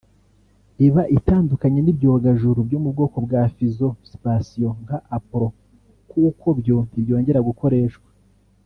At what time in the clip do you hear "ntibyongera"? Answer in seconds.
6.89-7.45